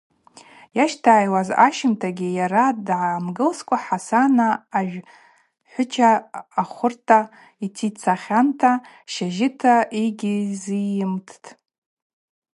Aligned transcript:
Йащтагӏайуаз 0.77 1.49
ащымтагьи 1.65 2.29
йара 2.37 2.65
дгӏамгылскӏва 2.75 3.77
Хӏасана 3.85 4.47
ажвхӏвыча 4.77 6.11
ахӏвырта 6.61 7.19
йтицахьанта, 7.65 8.71
щажьыта 9.13 9.75
йыгьйызйымттӏ. 9.99 11.45